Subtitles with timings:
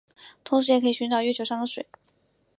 [0.43, 1.85] 同时也可以寻找月球上的水。